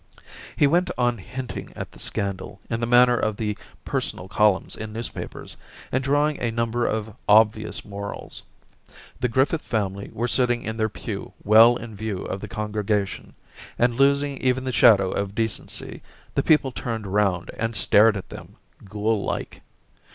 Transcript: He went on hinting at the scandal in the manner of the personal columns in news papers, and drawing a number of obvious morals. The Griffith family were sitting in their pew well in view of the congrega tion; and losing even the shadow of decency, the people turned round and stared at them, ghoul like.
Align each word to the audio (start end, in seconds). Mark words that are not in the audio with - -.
He 0.57 0.65
went 0.65 0.89
on 0.97 1.19
hinting 1.19 1.69
at 1.75 1.91
the 1.91 1.99
scandal 1.99 2.59
in 2.71 2.79
the 2.79 2.87
manner 2.87 3.15
of 3.15 3.37
the 3.37 3.55
personal 3.85 4.27
columns 4.27 4.75
in 4.75 4.93
news 4.93 5.09
papers, 5.09 5.57
and 5.91 6.03
drawing 6.03 6.41
a 6.41 6.49
number 6.49 6.87
of 6.87 7.13
obvious 7.29 7.85
morals. 7.85 8.41
The 9.19 9.27
Griffith 9.27 9.61
family 9.61 10.09
were 10.11 10.27
sitting 10.27 10.63
in 10.63 10.77
their 10.77 10.89
pew 10.89 11.33
well 11.43 11.75
in 11.75 11.95
view 11.95 12.23
of 12.25 12.41
the 12.41 12.47
congrega 12.47 13.05
tion; 13.05 13.35
and 13.77 13.93
losing 13.93 14.37
even 14.39 14.63
the 14.63 14.73
shadow 14.73 15.11
of 15.11 15.35
decency, 15.35 16.01
the 16.33 16.41
people 16.41 16.71
turned 16.71 17.05
round 17.05 17.51
and 17.55 17.75
stared 17.75 18.17
at 18.17 18.29
them, 18.29 18.55
ghoul 18.83 19.23
like. 19.23 19.61